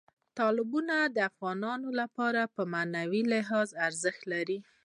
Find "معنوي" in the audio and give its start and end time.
2.73-3.21